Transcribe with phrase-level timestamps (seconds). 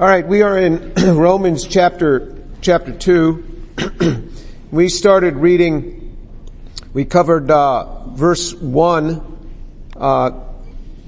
[0.00, 3.66] All right, we are in Romans chapter chapter two.
[4.70, 6.16] we started reading.
[6.94, 9.20] We covered uh, verse one,
[9.94, 10.30] uh,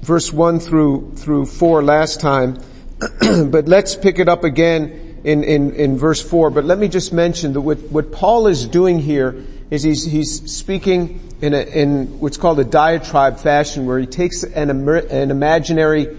[0.01, 2.59] verse one through through four last time,
[3.49, 6.51] but let's pick it up again in, in in verse four.
[6.51, 10.55] But let me just mention that what what Paul is doing here is he's he's
[10.55, 16.15] speaking in a in what's called a diatribe fashion, where he takes an an imaginary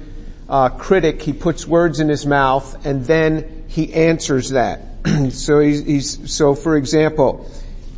[0.49, 4.81] uh, critic, he puts words in his mouth and then he answers that.
[5.31, 7.51] so he's, he's, so for example,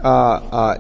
[0.03, 0.79] uh, uh,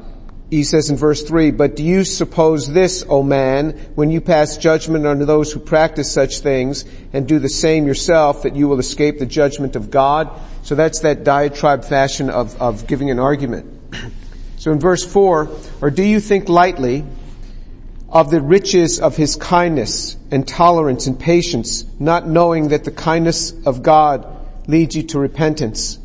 [0.50, 4.56] he says in verse 3, But do you suppose this, O man, when you pass
[4.56, 8.78] judgment on those who practice such things and do the same yourself, that you will
[8.78, 10.30] escape the judgment of God?
[10.62, 13.66] So that's that diatribe fashion of, of giving an argument.
[14.56, 15.48] so in verse 4,
[15.80, 17.04] Or do you think lightly
[18.16, 23.52] of the riches of his kindness and tolerance and patience, not knowing that the kindness
[23.66, 24.26] of God
[24.66, 25.98] leads you to repentance.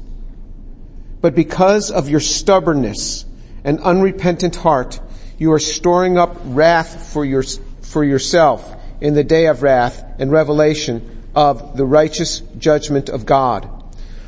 [1.22, 3.24] But because of your stubbornness
[3.64, 5.00] and unrepentant heart,
[5.38, 7.44] you are storing up wrath for your,
[7.82, 13.70] for yourself in the day of wrath and revelation of the righteous judgment of God,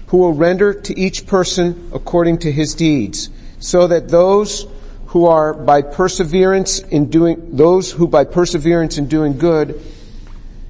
[0.07, 3.29] who will render to each person according to his deeds,
[3.59, 4.67] so that those
[5.14, 9.80] who are by perseverance in doing, those who by perseverance in doing good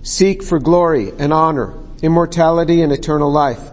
[0.02, 3.72] seek for glory and honor, immortality and eternal life.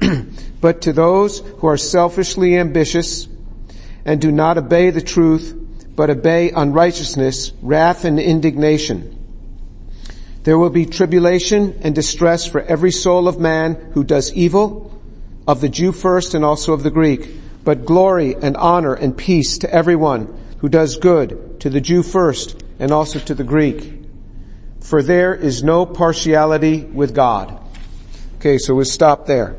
[0.60, 3.26] but to those who are selfishly ambitious
[4.04, 5.56] and do not obey the truth,
[5.96, 9.18] but obey unrighteousness, wrath and indignation.
[10.42, 14.92] There will be tribulation and distress for every soul of man who does evil,
[15.48, 17.30] of the Jew first and also of the Greek
[17.64, 22.62] but glory and honor and peace to everyone who does good, to the Jew first
[22.78, 24.00] and also to the Greek.
[24.80, 27.58] For there is no partiality with God.
[28.36, 29.56] Okay, so we'll stop there.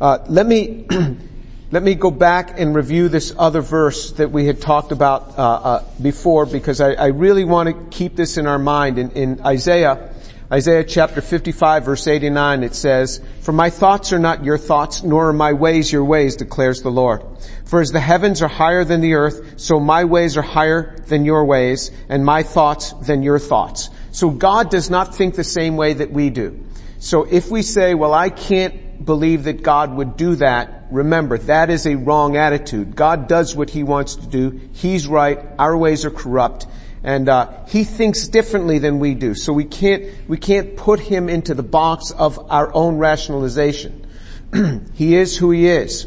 [0.00, 0.86] Uh, let me
[1.70, 5.42] let me go back and review this other verse that we had talked about uh,
[5.42, 8.98] uh, before because I, I, really want to keep this in our mind.
[8.98, 10.12] In, in Isaiah,
[10.52, 15.30] Isaiah chapter 55 verse 89 it says, For my thoughts are not your thoughts, nor
[15.30, 17.22] are my ways your ways, declares the Lord.
[17.64, 21.24] For as the heavens are higher than the earth, so my ways are higher than
[21.24, 23.88] your ways, and my thoughts than your thoughts.
[24.10, 26.62] So God does not think the same way that we do.
[26.98, 31.70] So if we say, well I can't believe that God would do that, remember, that
[31.70, 32.94] is a wrong attitude.
[32.94, 34.60] God does what He wants to do.
[34.74, 35.38] He's right.
[35.58, 36.66] Our ways are corrupt
[37.04, 39.34] and uh, he thinks differently than we do.
[39.34, 44.06] So we can't we can't put him into the box of our own rationalization.
[44.94, 46.06] he is who he is,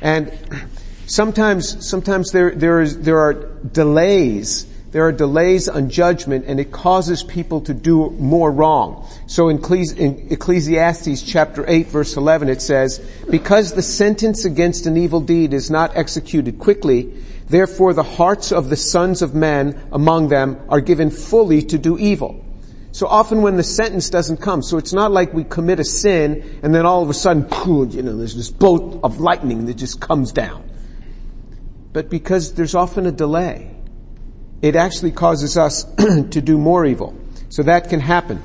[0.00, 0.32] and
[1.06, 4.66] sometimes sometimes there there is there are delays.
[4.92, 9.08] There are delays on judgment and it causes people to do more wrong.
[9.26, 12.98] So in Ecclesiastes chapter 8 verse 11 it says,
[13.30, 17.10] because the sentence against an evil deed is not executed quickly,
[17.48, 21.98] Therefore the hearts of the sons of men among them are given fully to do
[21.98, 22.44] evil.
[22.92, 26.60] So often when the sentence doesn't come, so it's not like we commit a sin
[26.62, 27.46] and then all of a sudden,
[27.90, 30.68] you know, there's this bolt of lightning that just comes down.
[31.92, 33.74] But because there's often a delay,
[34.60, 37.18] it actually causes us to do more evil.
[37.48, 38.42] So that can happen.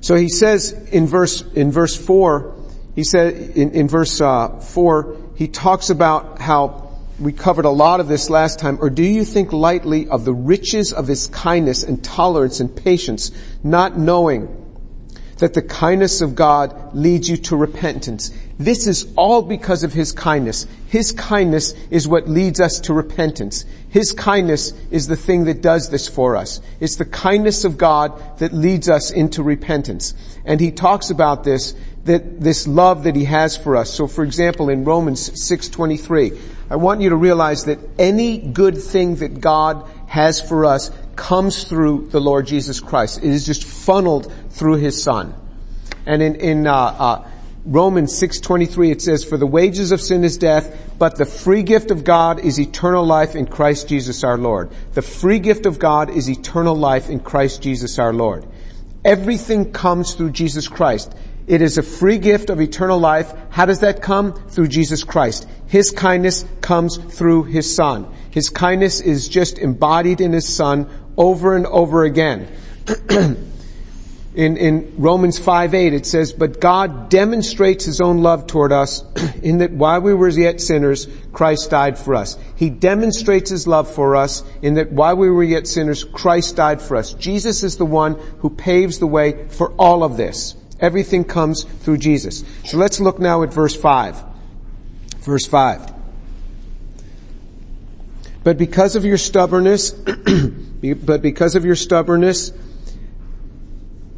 [0.00, 2.54] So he says in verse, in verse four,
[2.94, 6.83] he said, in, in verse, uh, four, he talks about how
[7.18, 10.34] we covered a lot of this last time, or do you think lightly of the
[10.34, 13.30] riches of his kindness and tolerance and patience,
[13.62, 14.48] not knowing
[15.38, 18.30] that the kindness of God leads you to repentance?
[18.58, 20.66] This is all because of his kindness.
[20.88, 23.64] His kindness is what leads us to repentance.
[23.88, 26.60] His kindness is the thing that does this for us.
[26.80, 30.14] It's the kindness of God that leads us into repentance.
[30.44, 31.74] And he talks about this,
[32.04, 33.92] that this love that he has for us.
[33.92, 36.38] So for example, in Romans 6:23,
[36.70, 41.64] I want you to realize that any good thing that God has for us comes
[41.64, 43.18] through the Lord Jesus Christ.
[43.18, 45.34] It is just funneled through His Son.
[46.06, 47.28] And in, in uh, uh,
[47.64, 51.90] Romans 6.23 it says, For the wages of sin is death, but the free gift
[51.90, 54.70] of God is eternal life in Christ Jesus our Lord.
[54.92, 58.46] The free gift of God is eternal life in Christ Jesus our Lord.
[59.04, 61.14] Everything comes through Jesus Christ.
[61.46, 63.32] It is a free gift of eternal life.
[63.50, 64.32] How does that come?
[64.32, 65.46] Through Jesus Christ.
[65.66, 68.06] His kindness comes through His Son.
[68.30, 72.48] His kindness is just embodied in His Son over and over again.
[74.34, 79.04] in, in Romans 5 8 it says, But God demonstrates His own love toward us
[79.42, 82.38] in that while we were yet sinners, Christ died for us.
[82.56, 86.80] He demonstrates His love for us in that while we were yet sinners, Christ died
[86.80, 87.12] for us.
[87.12, 90.56] Jesus is the one who paves the way for all of this.
[90.84, 92.44] Everything comes through Jesus.
[92.66, 94.22] So let's look now at verse 5.
[95.20, 95.90] Verse 5.
[98.42, 99.90] But because of your stubbornness,
[101.02, 102.52] but because of your stubbornness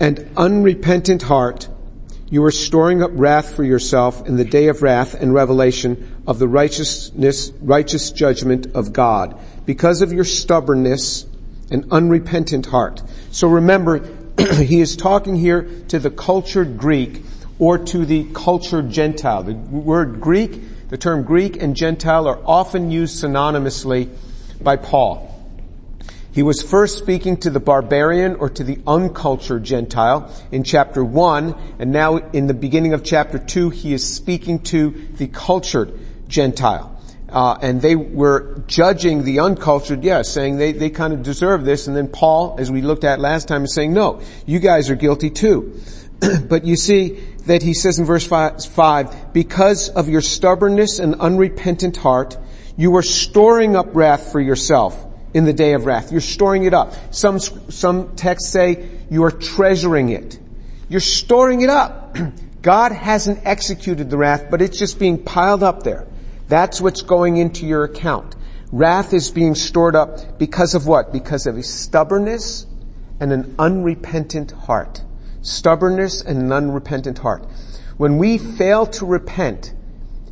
[0.00, 1.68] and unrepentant heart,
[2.30, 6.40] you are storing up wrath for yourself in the day of wrath and revelation of
[6.40, 9.38] the righteousness, righteous judgment of God.
[9.66, 11.26] Because of your stubbornness
[11.70, 13.04] and unrepentant heart.
[13.30, 14.00] So remember,
[14.62, 17.22] he is talking here to the cultured Greek
[17.58, 19.42] or to the cultured Gentile.
[19.42, 24.08] The word Greek the term Greek and Gentile are often used synonymously
[24.62, 25.32] by Paul.
[26.30, 31.76] He was first speaking to the barbarian or to the uncultured Gentile in chapter 1,
[31.78, 35.98] and now in the beginning of chapter 2, he is speaking to the cultured
[36.28, 36.95] Gentile.
[37.36, 41.86] Uh, and they were judging the uncultured, yes, saying they, they kind of deserve this,
[41.86, 44.94] and then Paul, as we looked at last time, is saying, no, you guys are
[44.94, 45.78] guilty too.
[46.48, 51.98] but you see that he says in verse five, because of your stubbornness and unrepentant
[51.98, 52.38] heart,
[52.74, 54.96] you are storing up wrath for yourself
[55.34, 56.10] in the day of wrath.
[56.10, 56.94] You're storing it up.
[57.14, 60.38] Some, some texts say you are treasuring it.
[60.88, 62.16] You're storing it up.
[62.62, 66.06] God hasn't executed the wrath, but it's just being piled up there.
[66.48, 68.36] That's what's going into your account.
[68.72, 71.12] Wrath is being stored up because of what?
[71.12, 72.66] Because of a stubbornness
[73.20, 75.02] and an unrepentant heart
[75.46, 77.46] stubbornness and an unrepentant heart.
[77.96, 79.72] When we fail to repent,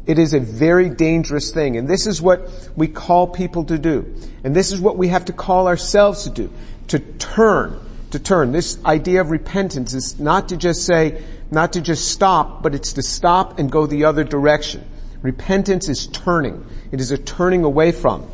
[0.06, 1.76] it is a very dangerous thing.
[1.76, 4.14] And this is what we call people to do.
[4.42, 6.50] And this is what we have to call ourselves to do.
[6.88, 7.80] To turn.
[8.10, 8.52] To turn.
[8.52, 12.94] This idea of repentance is not to just say, not to just stop, but it's
[12.94, 14.84] to stop and go the other direction.
[15.24, 16.66] Repentance is turning.
[16.92, 18.30] It is a turning away from.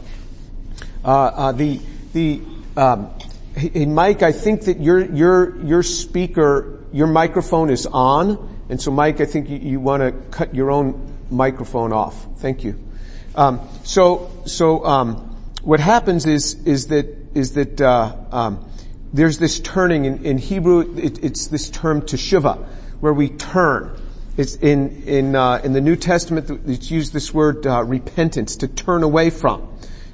[1.05, 1.81] Uh, uh, the,
[2.13, 2.43] the,
[2.77, 3.11] um,
[3.55, 8.65] Hey, Mike, I think that your, your, your speaker, your microphone is on.
[8.69, 12.27] And so Mike, I think you, you want to cut your own microphone off.
[12.39, 12.79] Thank you.
[13.37, 15.17] Um, so, so, um,
[15.63, 18.69] what happens is, is that, is that, uh, um,
[19.13, 22.67] there's this turning in, in Hebrew, it, it's this term teshuva,
[22.99, 23.97] where we turn.
[24.37, 28.69] It's in, in, uh, in the New Testament, it's used this word, uh, repentance, to
[28.69, 29.69] turn away from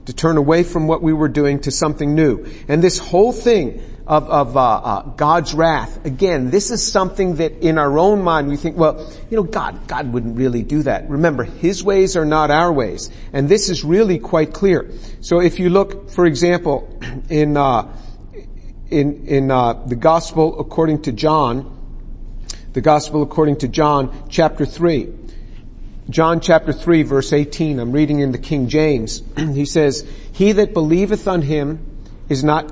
[0.07, 2.47] to turn away from what we were doing to something new.
[2.69, 7.59] And this whole thing of, of uh, uh, God's wrath, again, this is something that
[7.61, 11.11] in our own mind we think, well, you know, God, God wouldn't really do that.
[11.11, 14.91] Remember, His ways are not our ways, and this is really quite clear.
[15.21, 17.93] So if you look, for example, in uh,
[18.89, 21.76] in in uh, the Gospel according to John,
[22.77, 25.11] the Gospel according to John, chapter three.
[26.11, 29.23] John chapter 3 verse 18, I'm reading in the King James.
[29.37, 31.81] he says, He that believeth on him
[32.29, 32.71] is not,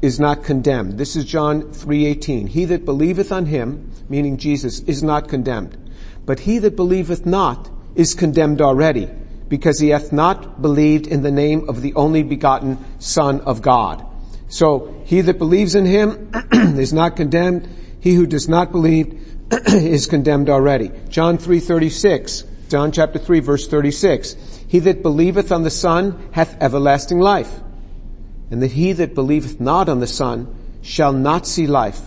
[0.00, 0.96] is not condemned.
[0.96, 2.48] This is John 3.18.
[2.48, 5.76] He that believeth on him, meaning Jesus, is not condemned.
[6.24, 9.10] But he that believeth not is condemned already,
[9.48, 14.02] because he hath not believed in the name of the only begotten Son of God.
[14.48, 17.68] So, he that believes in him is not condemned.
[18.00, 19.22] He who does not believe
[19.66, 20.90] is condemned already.
[21.10, 24.34] John 3.36, John chapter 3 verse 36.
[24.66, 27.60] He that believeth on the Son hath everlasting life.
[28.50, 32.00] And that he that believeth not on the Son shall not see life,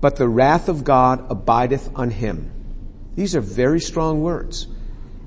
[0.00, 2.52] but the wrath of God abideth on him.
[3.16, 4.68] These are very strong words.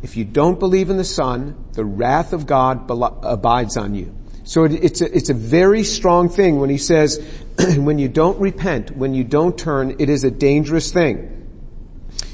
[0.02, 4.16] If you don't believe in the Son, the wrath of God abides on you.
[4.46, 7.18] So it's a, it's a very strong thing when he says,
[7.76, 11.39] when you don't repent, when you don't turn, it is a dangerous thing.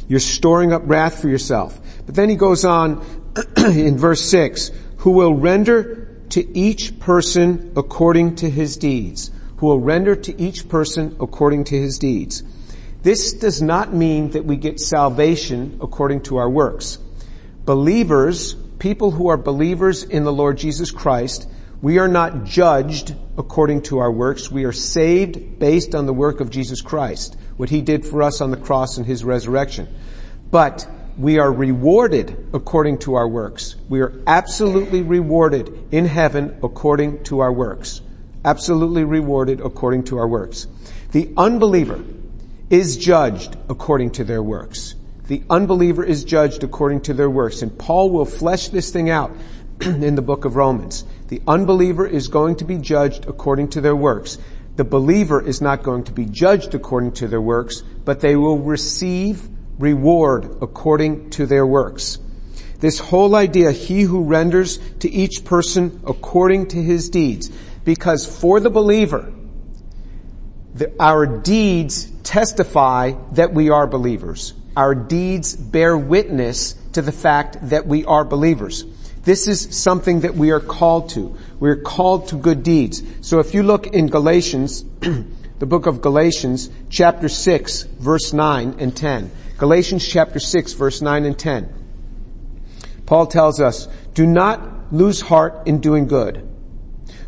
[0.07, 1.79] You're storing up wrath for yourself.
[2.05, 3.03] But then he goes on
[3.57, 9.31] in verse 6, who will render to each person according to his deeds.
[9.57, 12.43] Who will render to each person according to his deeds.
[13.01, 16.97] This does not mean that we get salvation according to our works.
[17.63, 21.47] Believers, people who are believers in the Lord Jesus Christ,
[21.85, 24.49] we are not judged according to our works.
[24.49, 28.41] We are saved based on the work of Jesus Christ, what he did for us
[28.41, 29.87] on the cross and his resurrection.
[30.49, 33.75] But we are rewarded according to our works.
[33.87, 38.01] We are absolutely rewarded in heaven according to our works.
[38.43, 40.65] Absolutely rewarded according to our works.
[41.11, 42.03] The unbeliever
[42.71, 44.95] is judged according to their works.
[45.27, 47.61] The unbeliever is judged according to their works.
[47.61, 49.31] And Paul will flesh this thing out
[49.82, 51.03] in the book of Romans.
[51.27, 54.38] The unbeliever is going to be judged according to their works.
[54.75, 58.60] The believer is not going to be judged according to their works, but they will
[58.60, 59.48] receive
[59.79, 62.20] reward according to their works.
[62.79, 67.50] This whole idea, he who renders to each person according to his deeds.
[67.84, 69.32] Because for the believer,
[70.74, 74.53] the, our deeds testify that we are believers.
[74.75, 78.84] Our deeds bear witness to the fact that we are believers.
[79.25, 81.36] This is something that we are called to.
[81.60, 83.01] We are called to good deeds.
[83.22, 84.86] So if you look in Galatians,
[85.60, 89.32] the book of Galatians, chapter 6, verse 9 and 10.
[89.58, 91.74] Galatians chapter 6, verse 9 and 10.
[93.08, 96.48] Paul tells us, do not lose heart in doing good.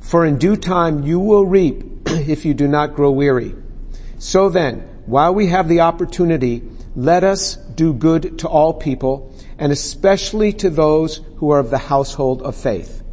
[0.02, 3.56] For in due time you will reap if you do not grow weary.
[4.20, 6.62] So then, while we have the opportunity,
[6.96, 11.78] let us do good to all people, and especially to those who are of the
[11.78, 13.04] household of faith.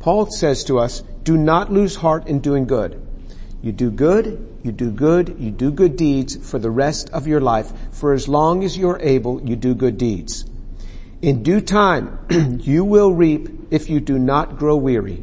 [0.00, 3.06] Paul says to us, do not lose heart in doing good.
[3.62, 7.40] You do good, you do good, you do good deeds for the rest of your
[7.40, 7.70] life.
[7.92, 10.46] For as long as you're able, you do good deeds.
[11.20, 12.18] In due time,
[12.60, 15.22] you will reap if you do not grow weary.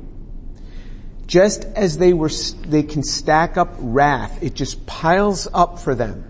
[1.26, 2.30] Just as they were,
[2.62, 6.24] they can stack up wrath, it just piles up for them.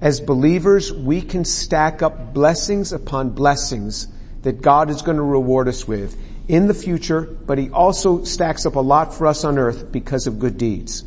[0.00, 4.08] As believers, we can stack up blessings upon blessings
[4.42, 6.16] that God is going to reward us with
[6.48, 10.26] in the future, but He also stacks up a lot for us on earth because
[10.26, 11.04] of good deeds.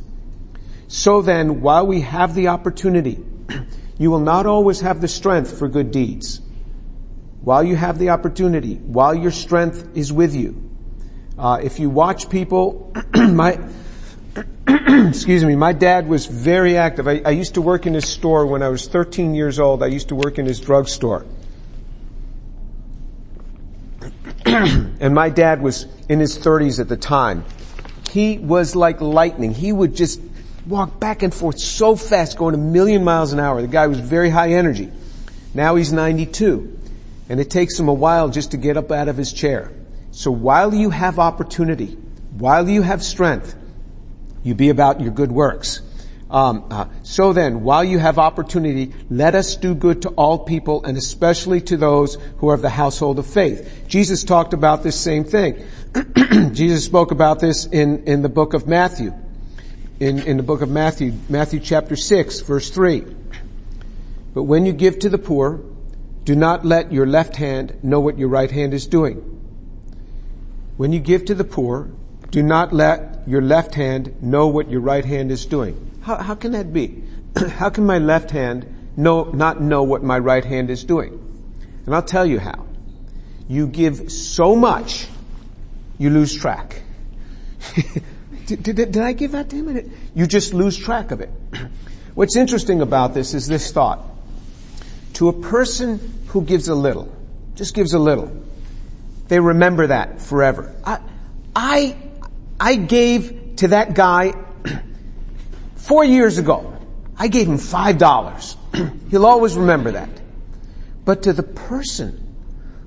[0.87, 3.23] So then, while we have the opportunity,
[3.99, 6.41] you will not always have the strength for good deeds.
[7.41, 10.69] While you have the opportunity, while your strength is with you,
[11.37, 13.59] uh, if you watch people, my
[15.07, 17.07] excuse me, my dad was very active.
[17.07, 19.81] I, I used to work in his store when I was 13 years old.
[19.81, 21.25] I used to work in his drugstore.
[24.45, 27.45] and my dad was in his 30s at the time.
[28.11, 29.53] He was like lightning.
[29.53, 30.21] He would just
[30.67, 33.61] walk back and forth so fast, going a million miles an hour.
[33.61, 34.91] The guy was very high energy.
[35.53, 36.77] Now he's 92.
[37.29, 39.71] And it takes him a while just to get up out of his chair.
[40.11, 41.97] So while you have opportunity,
[42.37, 43.55] while you have strength,
[44.43, 45.81] you be about your good works.
[46.29, 50.83] Um, uh, so then, while you have opportunity, let us do good to all people
[50.83, 53.85] and especially to those who are of the household of faith.
[53.87, 55.65] Jesus talked about this same thing.
[56.53, 59.11] Jesus spoke about this in, in the book of Matthew.
[59.99, 63.03] In, in the book of Matthew, Matthew chapter 6, verse 3.
[64.33, 65.61] But when you give to the poor,
[66.23, 69.39] do not let your left hand know what your right hand is doing
[70.79, 71.89] when you give to the poor,
[72.31, 75.99] do not let your left hand know what your right hand is doing.
[76.01, 77.03] How, how can that be?
[77.37, 78.65] how can my left hand
[78.97, 81.13] know, not know what my right hand is doing?
[81.85, 82.65] And I'll tell you how.
[83.47, 85.07] You give so much,
[85.99, 86.81] you lose track.
[88.47, 89.91] did, did, did, I give that to him?
[90.15, 91.29] You just lose track of it.
[92.15, 94.03] What's interesting about this is this thought.
[95.13, 97.15] To a person who gives a little,
[97.53, 98.43] just gives a little,
[99.27, 100.75] they remember that forever.
[100.83, 100.99] I,
[101.55, 101.95] I,
[102.59, 104.33] I gave to that guy
[105.75, 106.77] four years ago.
[107.17, 108.55] I gave him five dollars.
[109.09, 110.09] He'll always remember that.
[111.05, 112.35] But to the person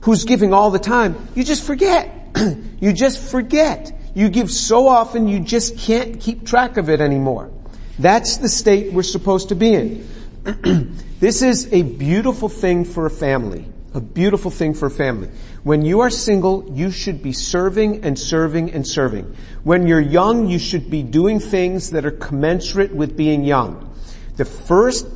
[0.03, 2.37] who's giving all the time, you just forget.
[2.81, 3.93] you just forget.
[4.15, 7.51] You give so often you just can't keep track of it anymore.
[7.99, 10.09] That's the state we're supposed to be in.
[11.21, 13.72] this is a beautiful thing for a family.
[13.95, 15.29] A beautiful thing for a family.
[15.65, 19.37] When you are single, you should be serving and serving and serving.
[19.65, 23.95] When you're young, you should be doing things that are commensurate with being young.
[24.37, 25.07] The first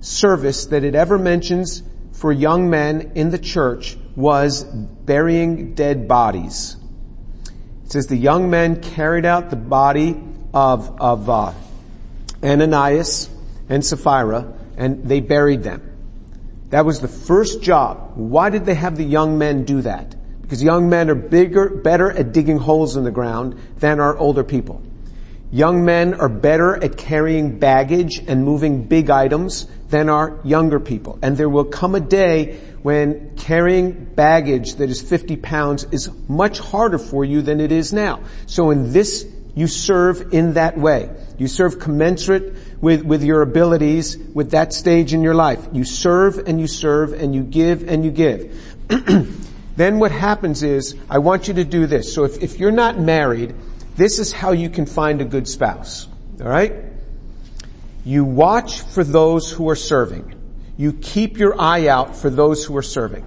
[0.00, 6.76] service that it ever mentions for young men in the church was burying dead bodies.
[7.84, 10.20] It says the young men carried out the body
[10.52, 11.52] of, of uh,
[12.42, 13.30] Ananias
[13.68, 15.85] and Sapphira and they buried them.
[16.70, 18.12] That was the first job.
[18.14, 20.14] Why did they have the young men do that?
[20.42, 24.44] Because young men are bigger, better at digging holes in the ground than are older
[24.44, 24.82] people.
[25.52, 31.18] Young men are better at carrying baggage and moving big items than are younger people.
[31.22, 36.58] And there will come a day when carrying baggage that is 50 pounds is much
[36.58, 38.20] harder for you than it is now.
[38.46, 41.10] So in this you serve in that way.
[41.38, 45.66] You serve commensurate with, with your abilities with that stage in your life.
[45.72, 48.76] You serve and you serve and you give and you give.
[49.76, 52.14] then what happens is, I want you to do this.
[52.14, 53.54] So if, if you're not married,
[53.96, 56.06] this is how you can find a good spouse.
[56.40, 56.74] Alright?
[58.04, 60.34] You watch for those who are serving.
[60.76, 63.26] You keep your eye out for those who are serving.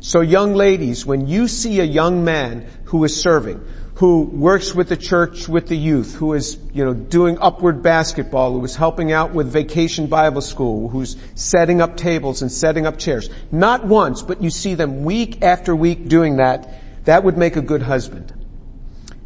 [0.00, 3.62] So young ladies, when you see a young man who is serving,
[3.96, 8.52] who works with the church with the youth, who is, you know, doing upward basketball,
[8.52, 12.98] who is helping out with vacation Bible school, who's setting up tables and setting up
[12.98, 13.30] chairs.
[13.50, 17.04] Not once, but you see them week after week doing that.
[17.06, 18.34] That would make a good husband.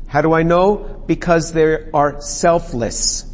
[0.07, 1.03] How do I know?
[1.05, 3.27] Because they are selfless.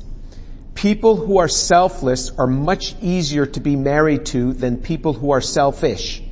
[0.75, 5.43] People who are selfless are much easier to be married to than people who are
[5.43, 6.23] selfish.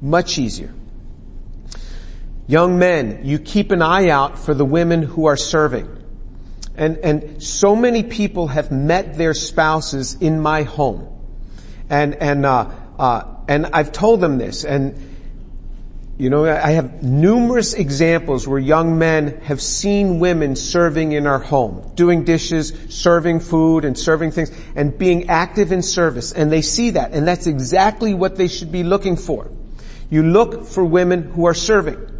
[0.00, 0.72] Much easier.
[2.48, 5.88] Young men, you keep an eye out for the women who are serving.
[6.76, 11.08] And, and so many people have met their spouses in my home.
[11.90, 15.14] And, and, uh, uh, and I've told them this and,
[16.18, 21.38] you know, I have numerous examples where young men have seen women serving in our
[21.38, 26.32] home, doing dishes, serving food and serving things and being active in service.
[26.32, 29.50] And they see that and that's exactly what they should be looking for.
[30.08, 32.15] You look for women who are serving.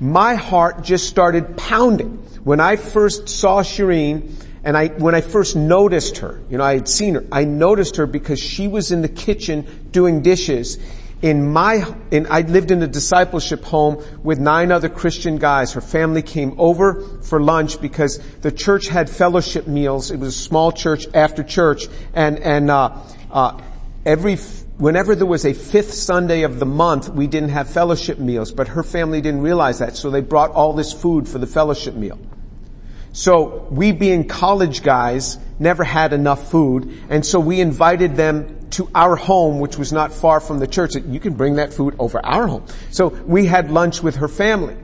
[0.00, 4.30] My heart just started pounding when I first saw Shireen
[4.64, 7.96] and I, when I first noticed her, you know, I had seen her, I noticed
[7.96, 10.78] her because she was in the kitchen doing dishes
[11.20, 15.72] in my, in, I lived in a discipleship home with nine other Christian guys.
[15.72, 20.12] Her family came over for lunch because the church had fellowship meals.
[20.12, 22.96] It was a small church after church and, and, uh,
[23.32, 23.60] uh,
[24.06, 24.36] every,
[24.78, 28.68] whenever there was a fifth Sunday of the month, we didn't have fellowship meals, but
[28.68, 32.18] her family didn't realize that, so they brought all this food for the fellowship meal.
[33.12, 38.88] So we being college guys never had enough food, and so we invited them to
[38.94, 40.94] our home, which was not far from the church.
[40.94, 42.66] You can bring that food over our home.
[42.90, 44.76] So we had lunch with her family.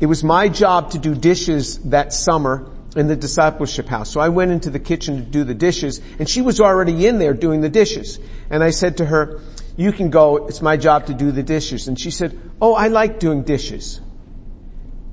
[0.00, 4.10] It was my job to do dishes that summer in the discipleship house.
[4.10, 7.18] So I went into the kitchen to do the dishes and she was already in
[7.18, 8.18] there doing the dishes.
[8.50, 9.40] And I said to her,
[9.76, 11.86] you can go, it's my job to do the dishes.
[11.86, 14.00] And she said, oh, I like doing dishes.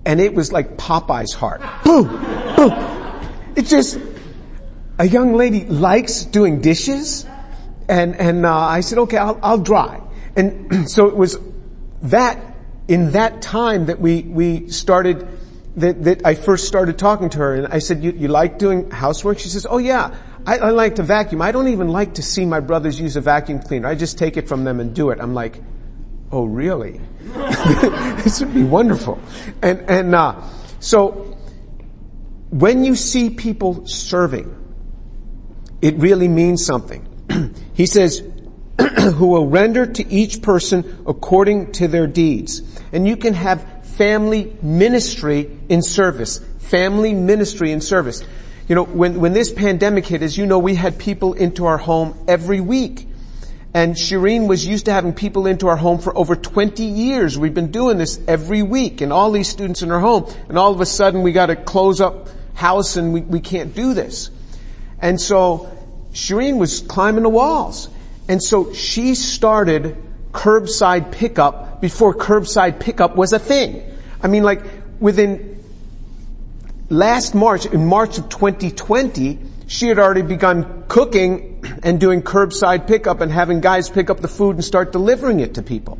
[0.05, 1.61] And it was like Popeye's heart.
[1.83, 2.07] Boom!
[2.55, 2.73] Boom!
[3.55, 3.99] It just,
[4.97, 7.25] a young lady likes doing dishes
[7.87, 10.01] and, and, uh, I said, okay, I'll, I'll dry.
[10.35, 11.37] And so it was
[12.03, 12.55] that,
[12.87, 15.27] in that time that we, we started,
[15.77, 18.89] that, that I first started talking to her and I said, you, you like doing
[18.91, 19.39] housework?
[19.39, 20.15] She says, oh yeah,
[20.45, 21.41] I, I like to vacuum.
[21.41, 23.87] I don't even like to see my brothers use a vacuum cleaner.
[23.87, 25.19] I just take it from them and do it.
[25.19, 25.61] I'm like,
[26.31, 27.01] oh really?
[28.23, 29.19] this would be wonderful.
[29.61, 30.41] And, and, uh,
[30.79, 31.37] so
[32.49, 34.55] when you see people serving,
[35.81, 37.53] it really means something.
[37.73, 38.23] he says,
[39.15, 42.61] who will render to each person according to their deeds.
[42.91, 46.39] And you can have family ministry in service.
[46.59, 48.23] Family ministry in service.
[48.67, 51.77] You know, when, when this pandemic hit, as you know, we had people into our
[51.77, 53.07] home every week.
[53.73, 57.37] And Shireen was used to having people into our home for over 20 years.
[57.37, 60.33] We've been doing this every week and all these students in our home.
[60.47, 63.75] And all of a sudden we got to close up house and we, we can't
[63.75, 64.29] do this.
[64.99, 65.71] And so
[66.13, 67.89] Shireen was climbing the walls.
[68.27, 69.97] And so she started
[70.35, 73.81] curbside pickup before curbside pickup was a thing.
[74.21, 74.61] I mean like
[74.99, 75.63] within
[76.89, 83.21] last March, in March of 2020, she had already begun cooking and doing curbside pickup
[83.21, 85.97] and having guys pick up the food and start delivering it to people.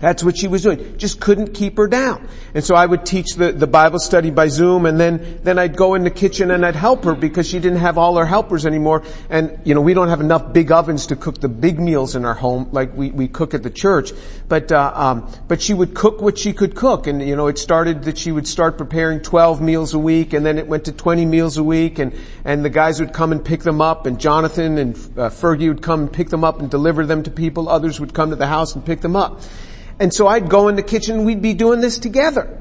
[0.00, 0.96] That's what she was doing.
[0.96, 2.26] Just couldn't keep her down.
[2.54, 5.76] And so I would teach the, the Bible study by Zoom and then, then I'd
[5.76, 8.64] go in the kitchen and I'd help her because she didn't have all her helpers
[8.64, 9.02] anymore.
[9.28, 12.24] And, you know, we don't have enough big ovens to cook the big meals in
[12.24, 14.12] our home like we, we cook at the church.
[14.48, 17.06] But, uh, um, but she would cook what she could cook.
[17.06, 20.46] And, you know, it started that she would start preparing 12 meals a week and
[20.46, 22.14] then it went to 20 meals a week and,
[22.46, 25.82] and the guys would come and pick them up and Jonathan and uh, Fergie would
[25.82, 27.68] come and pick them up and deliver them to people.
[27.68, 29.42] Others would come to the house and pick them up.
[30.00, 32.58] And so I'd go in the kitchen we'd be doing this together.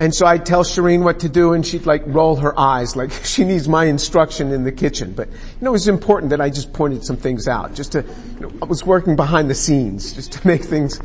[0.00, 3.12] And so I'd tell Shireen what to do and she'd like roll her eyes like
[3.24, 5.12] she needs my instruction in the kitchen.
[5.12, 8.02] But, you know, it was important that I just pointed some things out just to,
[8.02, 11.00] you know, I was working behind the scenes just to make things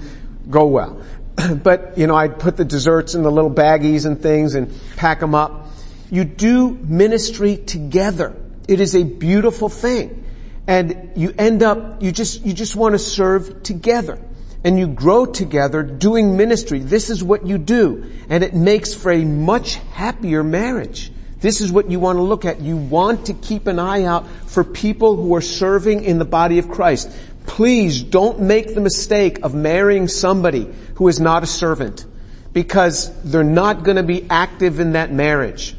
[0.49, 0.99] go well.
[1.63, 5.19] but, you know, I'd put the desserts in the little baggies and things and pack
[5.19, 5.67] them up.
[6.09, 8.35] You do ministry together.
[8.67, 10.23] It is a beautiful thing.
[10.65, 14.19] And you end up, you just, you just want to serve together
[14.63, 16.79] and you grow together doing ministry.
[16.79, 18.11] This is what you do.
[18.29, 21.11] And it makes for a much happier marriage.
[21.39, 22.61] This is what you want to look at.
[22.61, 26.57] You want to keep an eye out for people who are serving in the body
[26.57, 27.15] of Christ.
[27.45, 32.05] Please don't make the mistake of marrying somebody who is not a servant
[32.53, 35.75] because they're not going to be active in that marriage.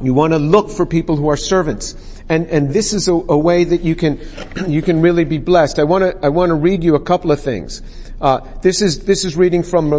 [0.00, 2.15] You want to look for people who are servants.
[2.28, 4.20] And, and this is a, a way that you can,
[4.66, 5.78] you can really be blessed.
[5.78, 7.82] I want to, I want to read you a couple of things.
[8.20, 9.92] Uh, this is this is reading from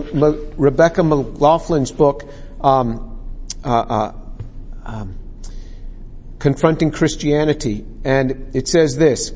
[0.58, 2.28] Rebecca McLaughlin's book,
[2.62, 3.20] um,
[3.64, 4.14] uh, uh,
[4.86, 5.20] um,
[6.40, 9.34] "Confronting Christianity," and it says this: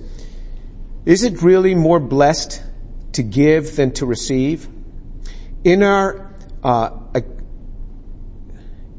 [1.06, 2.64] "Is it really more blessed
[3.14, 4.68] to give than to receive?
[5.64, 6.90] In our uh,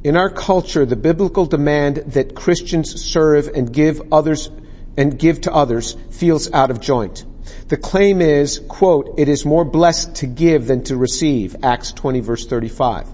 [0.05, 4.51] in our culture, the biblical demand that Christians serve and give others
[4.97, 7.25] and give to others feels out of joint.
[7.69, 12.21] The claim is, quote, it is more blessed to give than to receive, Acts 20
[12.21, 13.09] verse 35.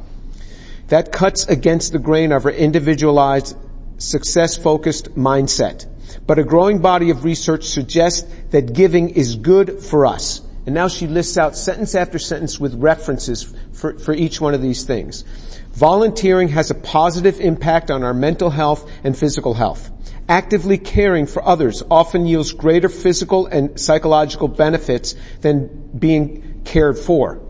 [0.88, 3.56] That cuts against the grain of our individualized,
[3.98, 5.86] success-focused mindset.
[6.26, 10.40] But a growing body of research suggests that giving is good for us.
[10.64, 14.62] And now she lists out sentence after sentence with references for, for each one of
[14.62, 15.24] these things.
[15.78, 19.92] Volunteering has a positive impact on our mental health and physical health.
[20.28, 27.40] Actively caring for others often yields greater physical and psychological benefits than being cared for.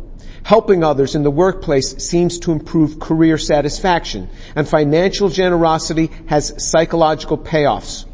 [0.42, 7.38] Helping others in the workplace seems to improve career satisfaction and financial generosity has psychological
[7.38, 8.04] payoffs.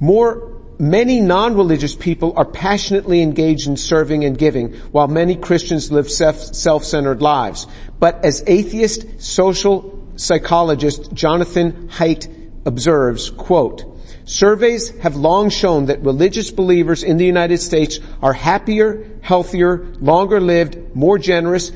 [0.00, 6.08] More Many non-religious people are passionately engaged in serving and giving, while many Christians live
[6.08, 7.66] self-centered lives.
[7.98, 12.28] But as atheist social psychologist Jonathan Haidt
[12.64, 13.84] observes, quote,
[14.24, 20.40] Surveys have long shown that religious believers in the United States are happier, healthier, longer
[20.40, 21.72] lived, more generous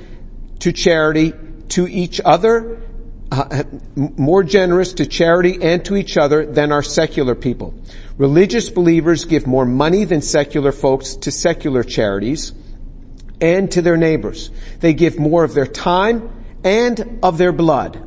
[0.60, 1.32] to charity,
[1.70, 2.81] to each other,
[3.32, 3.62] uh,
[3.96, 7.72] more generous to charity and to each other than our secular people.
[8.18, 12.52] Religious believers give more money than secular folks to secular charities
[13.40, 14.50] and to their neighbors.
[14.80, 16.30] They give more of their time
[16.62, 18.06] and of their blood.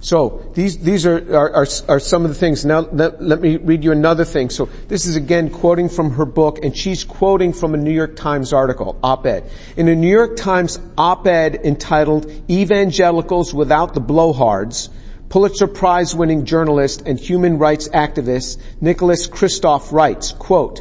[0.00, 2.64] So these these are, are, are, some of the things.
[2.64, 4.48] Now let, let, me read you another thing.
[4.48, 8.14] So this is again quoting from her book, and she's quoting from a New York
[8.14, 9.50] Times article, op-ed.
[9.76, 14.88] In a New York Times op-ed entitled "Evangelicals Without the Blowhards,"
[15.30, 20.80] Pulitzer Prize winning journalist and human rights activist Nicholas Kristof writes, quote,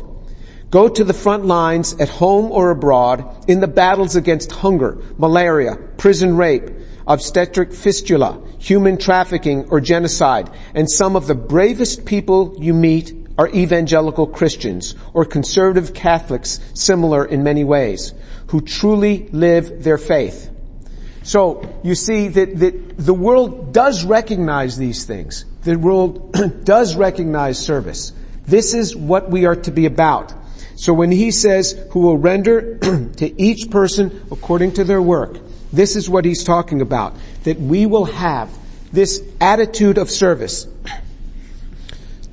[0.70, 5.76] Go to the front lines at home or abroad in the battles against hunger, malaria,
[5.98, 6.70] prison rape,
[7.08, 10.50] obstetric fistula, human trafficking, or genocide.
[10.74, 17.24] And some of the bravest people you meet are evangelical Christians or conservative Catholics similar
[17.24, 18.14] in many ways
[18.48, 20.50] who truly live their faith.
[21.24, 25.46] So you see that, that the world does recognize these things.
[25.64, 28.14] The world does recognize service.
[28.46, 30.34] This is what we are to be about.
[30.78, 32.78] So when he says, who will render
[33.18, 35.38] to each person according to their work,
[35.72, 37.16] this is what he's talking about.
[37.44, 38.50] That we will have
[38.92, 40.68] this attitude of service.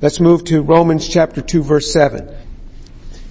[0.01, 2.29] Let's move to Romans chapter 2 verse 7.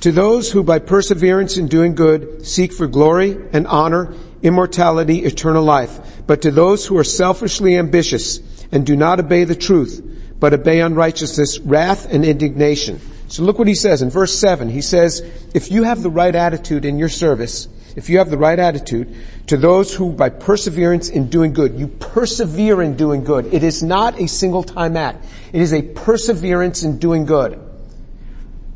[0.00, 5.64] To those who by perseverance in doing good seek for glory and honor, immortality, eternal
[5.64, 8.40] life, but to those who are selfishly ambitious
[8.70, 10.02] and do not obey the truth,
[10.38, 13.00] but obey unrighteousness, wrath and indignation.
[13.28, 14.68] So look what he says in verse 7.
[14.68, 15.20] He says,
[15.54, 19.14] if you have the right attitude in your service, if you have the right attitude,
[19.46, 23.52] to those who by perseverance in doing good, you persevere in doing good.
[23.52, 25.24] It is not a single time act.
[25.52, 27.60] It is a perseverance in doing good.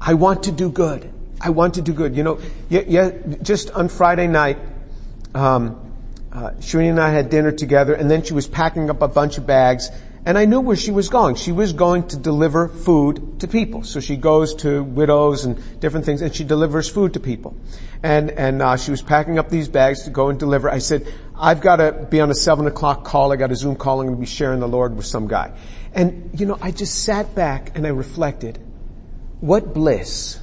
[0.01, 1.13] I want to do good.
[1.41, 2.17] I want to do good.
[2.17, 3.11] You know, yeah, yeah
[3.43, 4.59] just on Friday night,
[5.35, 5.85] um,
[6.33, 9.47] uh, and I had dinner together, and then she was packing up a bunch of
[9.47, 9.91] bags,
[10.29, 11.37] and I knew where she was going.
[11.37, 13.83] She was going to deliver food to people.
[13.83, 17.57] So she goes to widows and different things, and she delivers food to people.
[18.03, 20.69] And and uh, she was packing up these bags to go and deliver.
[20.69, 23.33] I said, "I've got to be on a seven o'clock call.
[23.33, 24.01] I got a Zoom call.
[24.01, 25.55] I'm going to be sharing the Lord with some guy."
[25.95, 28.59] And you know, I just sat back and I reflected.
[29.41, 30.39] What bliss!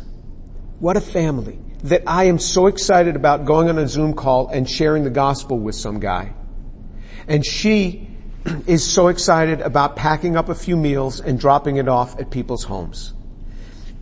[0.80, 1.60] What a family!
[1.84, 5.60] That I am so excited about going on a Zoom call and sharing the gospel
[5.60, 6.34] with some guy.
[7.28, 8.14] And she
[8.67, 12.63] is so excited about packing up a few meals and dropping it off at people's
[12.63, 13.13] homes.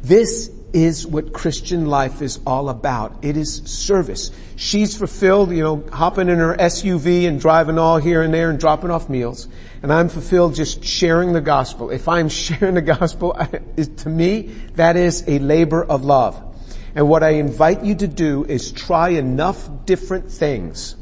[0.02, 3.24] This is what Christian life is all about.
[3.24, 4.32] It is service.
[4.56, 8.60] She's fulfilled, you know, hopping in her SUV and driving all here and there and
[8.60, 9.48] dropping off meals.
[9.84, 11.92] And I'm fulfilled just sharing the gospel.
[11.92, 13.38] If I'm sharing the gospel,
[13.98, 14.42] to me,
[14.76, 16.42] that is a labor of love.
[16.96, 20.96] And what I invite you to do is try enough different things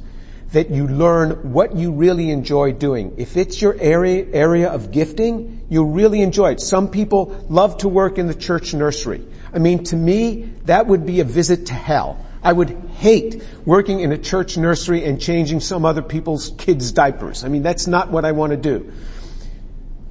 [0.51, 3.13] that you learn what you really enjoy doing.
[3.17, 6.59] If it's your area, area of gifting, you'll really enjoy it.
[6.59, 9.25] Some people love to work in the church nursery.
[9.53, 12.25] I mean, to me, that would be a visit to hell.
[12.43, 17.43] I would hate working in a church nursery and changing some other people's kids' diapers.
[17.43, 18.91] I mean, that's not what I want to do.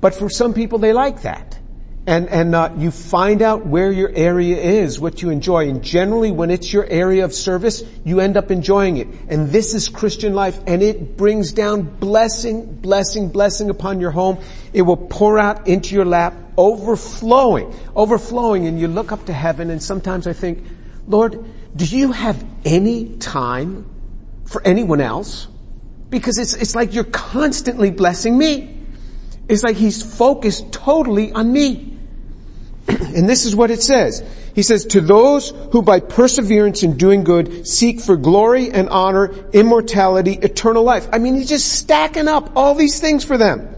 [0.00, 1.59] But for some people, they like that
[2.06, 6.30] and and uh, you find out where your area is, what you enjoy, and generally,
[6.30, 9.08] when it's your area of service, you end up enjoying it.
[9.28, 14.38] And this is Christian life, and it brings down blessing, blessing, blessing upon your home.
[14.72, 19.68] It will pour out into your lap, overflowing, overflowing, and you look up to heaven,
[19.68, 20.64] and sometimes I think,
[21.06, 21.44] Lord,
[21.76, 23.84] do you have any time
[24.46, 25.48] for anyone else?
[26.08, 28.79] Because it's it's like you're constantly blessing me.
[29.50, 31.98] It's like He's focused totally on me.
[32.88, 34.22] and this is what it says.
[34.54, 39.32] He says, to those who by perseverance in doing good seek for glory and honor,
[39.52, 41.08] immortality, eternal life.
[41.12, 43.74] I mean, he's just stacking up all these things for them.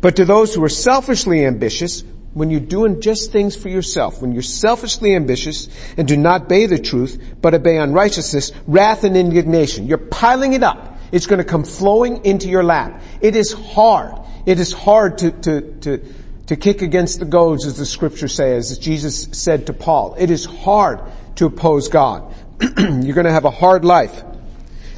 [0.00, 4.32] But to those who are selfishly ambitious, when you're doing just things for yourself, when
[4.32, 9.86] you're selfishly ambitious and do not obey the truth, but obey unrighteousness, wrath and indignation,
[9.86, 10.98] you're piling it up.
[11.12, 13.02] It's going to come flowing into your lap.
[13.22, 14.25] It is hard.
[14.46, 16.02] It is hard to, to, to,
[16.46, 20.14] to kick against the goads as the scripture says, as Jesus said to Paul.
[20.18, 21.00] It is hard
[21.36, 22.32] to oppose God.
[22.60, 24.22] you're going to have a hard life.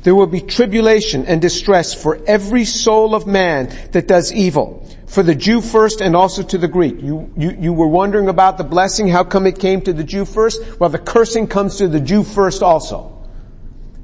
[0.03, 4.87] There will be tribulation and distress for every soul of man that does evil.
[5.07, 7.01] For the Jew first and also to the Greek.
[7.01, 10.25] You, you, you were wondering about the blessing, how come it came to the Jew
[10.25, 10.63] first?
[10.79, 13.27] Well, the cursing comes to the Jew first also.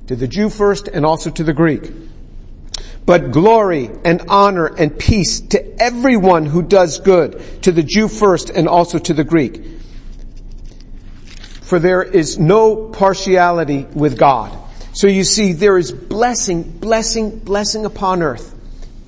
[0.06, 1.92] To the Jew first and also to the Greek.
[3.06, 8.48] But glory and honor and peace to everyone who does good, to the Jew first
[8.48, 9.62] and also to the Greek.
[11.62, 14.56] For there is no partiality with God.
[14.92, 18.54] So you see, there is blessing, blessing, blessing upon earth.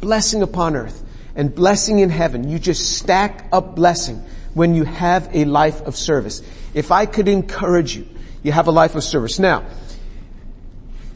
[0.00, 1.02] Blessing upon earth.
[1.35, 2.48] And blessing in heaven.
[2.48, 6.42] You just stack up blessing when you have a life of service.
[6.74, 8.06] If I could encourage you,
[8.42, 9.38] you have a life of service.
[9.38, 9.64] Now,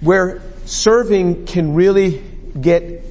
[0.00, 2.22] where serving can really
[2.60, 3.04] get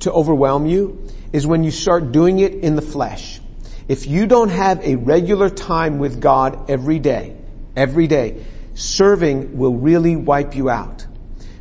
[0.00, 3.40] to overwhelm you is when you start doing it in the flesh.
[3.88, 7.36] If you don't have a regular time with God every day,
[7.76, 8.44] every day,
[8.74, 11.06] serving will really wipe you out.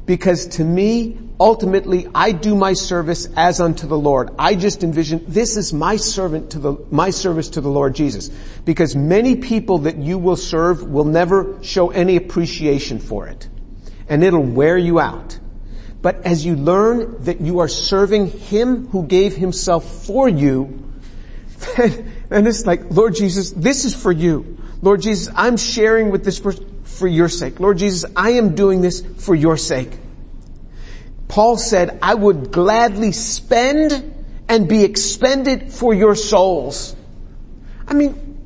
[0.06, 4.32] Because to me, ultimately, I do my service as unto the Lord.
[4.40, 8.30] I just envision this is my servant to the, my service to the Lord Jesus.
[8.66, 13.48] Because many people that you will serve will never show any appreciation for it.
[14.08, 15.40] And it'll wear you out.
[16.02, 20.86] But as you learn that you are serving Him who gave Himself for you,
[21.78, 24.58] then, it's like, Lord Jesus, this is for you.
[24.82, 27.60] Lord Jesus, I'm sharing with this person for your sake.
[27.60, 29.92] Lord Jesus, I am doing this for your sake.
[31.28, 34.16] Paul said, I would gladly spend
[34.48, 36.96] and be expended for your souls.
[37.88, 38.40] I mean,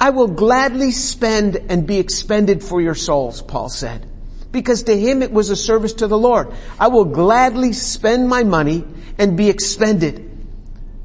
[0.00, 4.09] I will gladly spend and be expended for your souls, Paul said.
[4.52, 6.52] Because to him it was a service to the Lord.
[6.78, 8.84] I will gladly spend my money
[9.18, 10.26] and be expended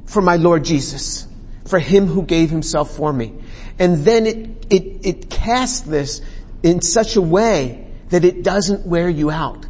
[0.06, 1.28] for my Lord Jesus,
[1.66, 3.34] for him who gave himself for me.
[3.78, 6.22] And then it, it, it casts this
[6.64, 9.68] in such a way that it doesn't wear you out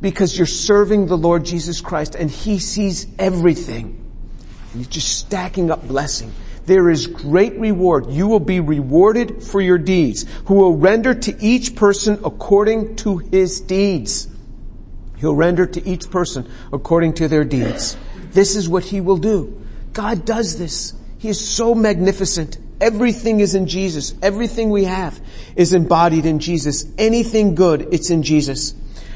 [0.00, 4.04] because you're serving the Lord Jesus Christ and He sees everything.
[4.72, 6.32] And you're just stacking up blessing.
[6.66, 8.10] There is great reward.
[8.10, 13.18] You will be rewarded for your deeds, who will render to each person according to
[13.18, 14.28] his deeds.
[15.18, 17.96] He'll render to each person according to their deeds.
[18.32, 19.64] This is what he will do.
[19.92, 20.92] God does this.
[21.18, 22.58] He is so magnificent.
[22.80, 24.14] Everything is in Jesus.
[24.20, 25.18] Everything we have
[25.54, 26.84] is embodied in Jesus.
[26.98, 28.74] Anything good, it's in Jesus.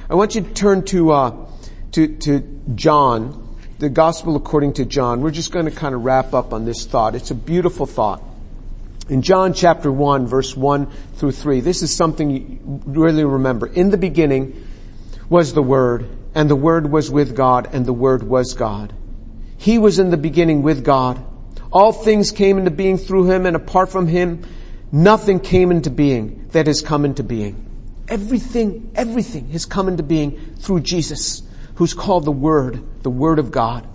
[0.09, 1.47] I want you to turn to, uh,
[1.93, 3.50] to, to John,
[3.81, 5.23] the gospel according to John.
[5.23, 7.15] We're just going to kind of wrap up on this thought.
[7.15, 8.23] It's a beautiful thought.
[9.09, 13.67] In John chapter 1 verse 1 through 3, this is something you really remember.
[13.67, 14.67] In the beginning
[15.31, 18.93] was the Word, and the Word was with God, and the Word was God.
[19.57, 21.19] He was in the beginning with God.
[21.73, 24.43] All things came into being through him and apart from him,
[24.93, 27.67] nothing came into being that has come into being.
[28.09, 31.43] Everything, everything has come into being through Jesus,
[31.81, 33.89] who's called the Word, the Word of God.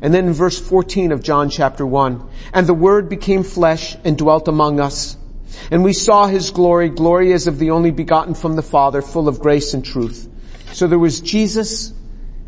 [0.00, 2.24] And then in verse 14 of John chapter 1,
[2.54, 5.16] and the Word became flesh and dwelt among us.
[5.68, 9.26] And we saw His glory, glory as of the only begotten from the Father, full
[9.26, 10.28] of grace and truth.
[10.72, 11.92] So there was Jesus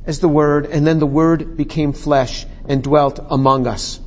[0.06, 3.98] as the Word, and then the Word became flesh and dwelt among us.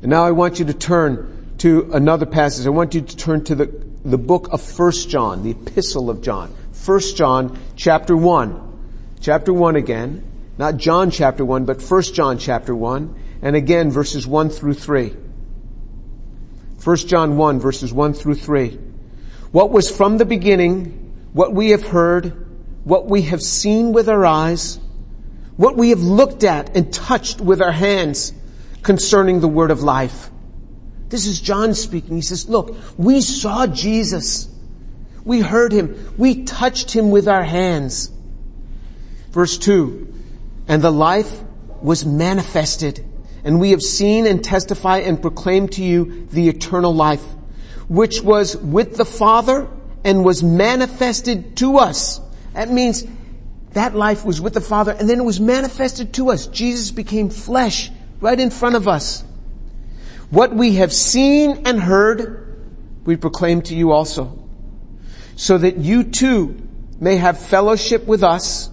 [0.00, 2.68] And now I want you to turn to another passage.
[2.68, 6.22] I want you to turn to the, the book of First John, the epistle of
[6.22, 6.54] John.
[6.70, 8.68] First John chapter 1.
[9.22, 10.24] Chapter 1 again.
[10.58, 13.14] Not John chapter 1, but First John chapter 1.
[13.42, 15.14] And again verses 1 through 3.
[16.78, 18.78] First John 1 verses 1 through 3.
[19.52, 22.46] What was from the beginning, what we have heard,
[22.84, 24.80] what we have seen with our eyes,
[25.56, 28.32] what we have looked at and touched with our hands,
[28.82, 30.30] concerning the word of life.
[31.08, 32.16] This is John speaking.
[32.16, 34.48] He says, look, we saw Jesus.
[35.24, 36.14] We heard him.
[36.18, 38.11] We touched him with our hands.
[39.32, 40.12] Verse two,
[40.68, 41.42] and the life
[41.80, 43.04] was manifested
[43.44, 47.24] and we have seen and testify and proclaim to you the eternal life,
[47.88, 49.68] which was with the Father
[50.04, 52.20] and was manifested to us.
[52.52, 53.04] That means
[53.72, 56.46] that life was with the Father and then it was manifested to us.
[56.46, 57.90] Jesus became flesh
[58.20, 59.24] right in front of us.
[60.30, 62.62] What we have seen and heard,
[63.04, 64.38] we proclaim to you also,
[65.36, 66.56] so that you too
[67.00, 68.70] may have fellowship with us.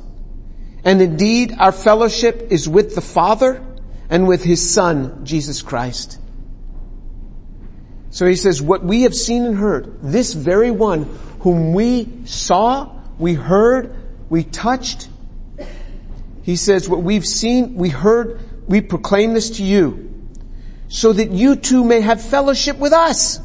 [0.84, 3.66] And indeed, our fellowship is with the Father
[4.10, 6.20] and with His Son, Jesus Christ.
[8.12, 11.04] So he says, what we have seen and heard, this very one
[11.42, 13.96] whom we saw, we heard,
[14.30, 15.10] we touched,
[16.42, 20.12] he says, what we've seen, we heard, we proclaim this to you,
[20.88, 23.40] so that you too may have fellowship with us.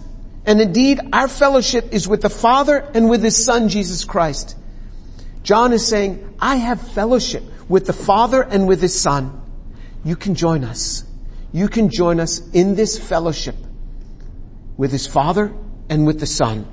[0.46, 4.56] And indeed, our fellowship is with the Father and with His Son, Jesus Christ.
[5.44, 9.40] John is saying, I have fellowship with the Father and with His Son.
[10.04, 11.04] You can join us.
[11.52, 13.54] You can join us in this fellowship
[14.76, 15.54] with His Father
[15.88, 16.66] and with the Son.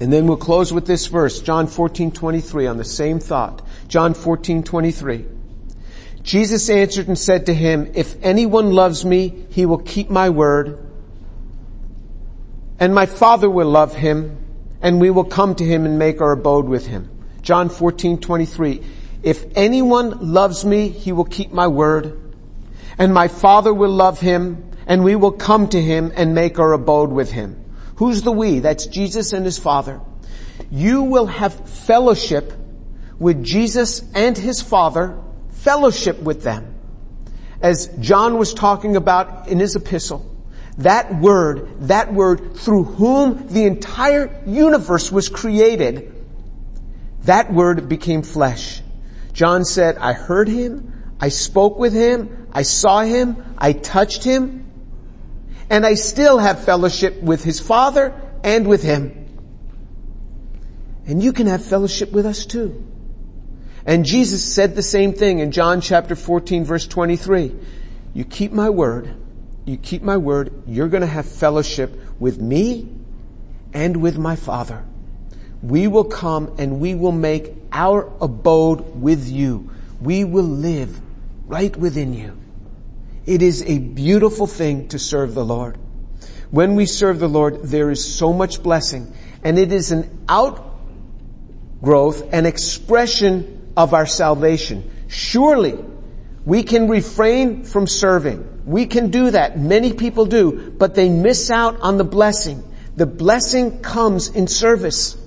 [0.00, 3.64] And then we'll close with this verse, John 14, 23 on the same thought.
[3.86, 5.26] John 14, 23.
[6.22, 10.84] Jesus answered and said to him, if anyone loves me, he will keep my word
[12.80, 14.38] and my father will love him
[14.80, 17.10] and we will come to him and make our abode with him.
[17.44, 18.82] John 14, 23.
[19.22, 22.20] If anyone loves me, he will keep my word
[22.98, 26.72] and my father will love him and we will come to him and make our
[26.72, 27.62] abode with him.
[27.96, 28.60] Who's the we?
[28.60, 30.00] That's Jesus and his father.
[30.70, 32.52] You will have fellowship
[33.18, 36.74] with Jesus and his father, fellowship with them.
[37.60, 40.30] As John was talking about in his epistle,
[40.78, 46.13] that word, that word through whom the entire universe was created,
[47.24, 48.82] that word became flesh.
[49.32, 54.70] John said, I heard him, I spoke with him, I saw him, I touched him,
[55.70, 59.26] and I still have fellowship with his father and with him.
[61.06, 62.84] And you can have fellowship with us too.
[63.86, 67.54] And Jesus said the same thing in John chapter 14 verse 23.
[68.14, 69.14] You keep my word,
[69.66, 72.88] you keep my word, you're gonna have fellowship with me
[73.72, 74.84] and with my Father.
[75.64, 79.70] We will come and we will make our abode with you.
[79.98, 81.00] We will live
[81.46, 82.38] right within you.
[83.24, 85.78] It is a beautiful thing to serve the Lord.
[86.50, 89.10] When we serve the Lord, there is so much blessing
[89.42, 94.90] and it is an outgrowth, an expression of our salvation.
[95.08, 95.82] Surely
[96.44, 98.66] we can refrain from serving.
[98.66, 99.58] We can do that.
[99.58, 102.62] Many people do, but they miss out on the blessing.
[102.96, 105.23] The blessing comes in service.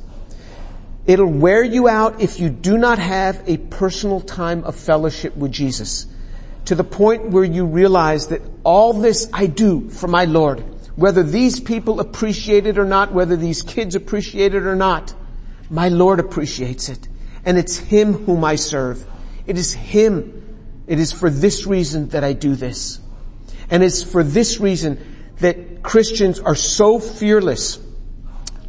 [1.08, 5.54] It'll wear you out if you do not have a personal time of fellowship with
[5.54, 6.06] Jesus
[6.66, 10.60] to the point where you realize that all this I do for my Lord,
[10.98, 15.16] whether these people appreciate it or not, whether these kids appreciate it or not,
[15.70, 17.08] my Lord appreciates it.
[17.46, 19.06] And it's Him whom I serve.
[19.46, 20.44] It is Him.
[20.88, 23.00] It is for this reason that I do this.
[23.70, 27.80] And it's for this reason that Christians are so fearless.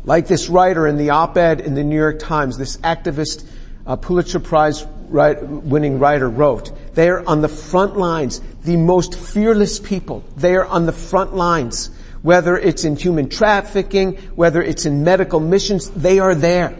[0.04, 3.46] Like this writer in the op-ed in the New York Times, this activist,
[3.86, 6.70] uh, Pulitzer Prize winning writer wrote.
[6.94, 10.24] They are on the front lines, the most fearless people.
[10.36, 11.90] They are on the front lines.
[12.22, 16.76] Whether it's in human trafficking, whether it's in medical missions, they are there.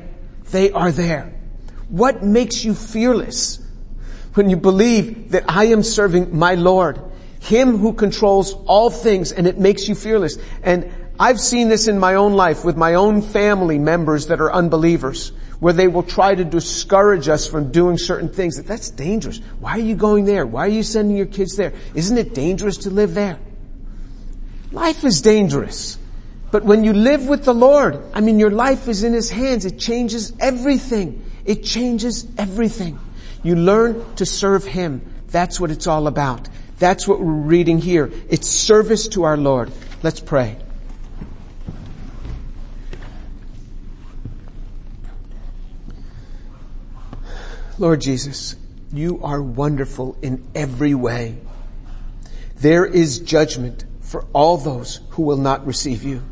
[0.51, 1.33] They are there.
[1.89, 3.65] What makes you fearless?
[4.35, 7.01] When you believe that I am serving my Lord,
[7.41, 10.39] Him who controls all things and it makes you fearless.
[10.63, 14.53] And I've seen this in my own life with my own family members that are
[14.53, 18.57] unbelievers where they will try to discourage us from doing certain things.
[18.57, 19.39] That that's dangerous.
[19.59, 20.47] Why are you going there?
[20.47, 21.73] Why are you sending your kids there?
[21.95, 23.39] Isn't it dangerous to live there?
[24.71, 25.99] Life is dangerous.
[26.53, 29.65] But when you live with the Lord, I mean your life is in His hands.
[29.65, 31.25] It changes everything.
[31.45, 32.99] It changes everything.
[33.43, 35.03] You learn to serve Him.
[35.29, 36.49] That's what it's all about.
[36.79, 38.11] That's what we're reading here.
[38.29, 39.73] It's service to our Lord.
[40.03, 40.59] Let's pray.
[47.81, 48.57] Lord Jesus,
[48.93, 51.39] you are wonderful in every way.
[52.57, 56.25] There is judgment for all those who will not receive you.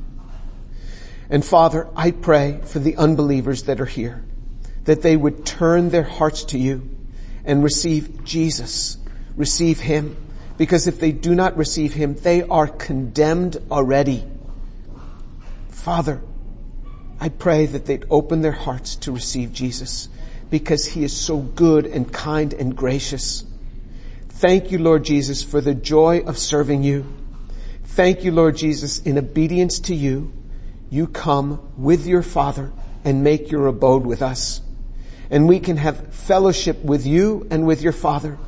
[1.31, 4.25] And Father, I pray for the unbelievers that are here,
[4.85, 6.91] that they would turn their hearts to you
[7.45, 8.99] and receive Jesus,
[9.37, 10.17] receive Him,
[10.59, 14.25] because if they do not receive Him, they are condemned already.
[15.69, 16.21] Father,
[17.21, 20.09] I pray that they'd open their hearts to receive Jesus
[20.51, 23.45] because he is so good and kind and gracious.
[24.29, 27.07] Thank you, Lord Jesus, for the joy of serving you.
[27.85, 30.33] Thank you, Lord Jesus, in obedience to you,
[30.91, 32.73] you come with your Father
[33.05, 34.61] and make your abode with us.
[35.31, 38.39] And we can have fellowship with you and with your Father.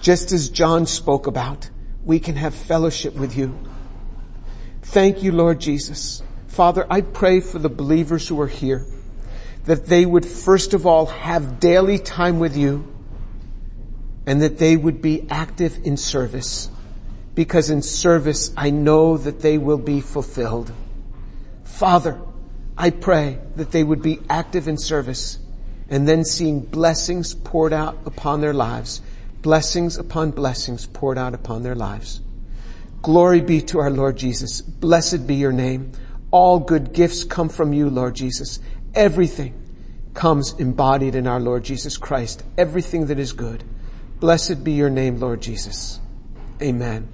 [0.00, 1.68] Just as John spoke about,
[2.04, 3.56] we can have fellowship with you.
[4.82, 6.22] Thank you, Lord Jesus.
[6.46, 8.86] Father, I pray for the believers who are here
[9.68, 12.90] that they would first of all have daily time with you
[14.24, 16.70] and that they would be active in service
[17.34, 20.72] because in service I know that they will be fulfilled.
[21.64, 22.18] Father,
[22.78, 25.38] I pray that they would be active in service
[25.90, 29.02] and then seeing blessings poured out upon their lives,
[29.42, 32.22] blessings upon blessings poured out upon their lives.
[33.02, 34.62] Glory be to our Lord Jesus.
[34.62, 35.92] Blessed be your name.
[36.30, 38.60] All good gifts come from you, Lord Jesus.
[38.94, 39.54] Everything
[40.14, 42.42] comes embodied in our Lord Jesus Christ.
[42.56, 43.64] Everything that is good.
[44.20, 46.00] Blessed be your name, Lord Jesus.
[46.60, 47.08] Amen.